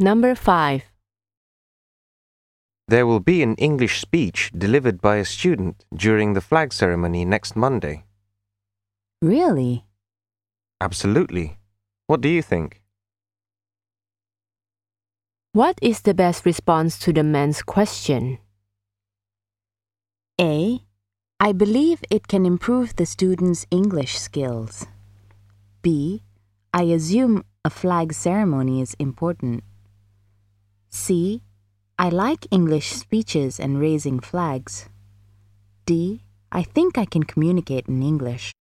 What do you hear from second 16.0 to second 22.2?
the best response to the man's question? A. I believe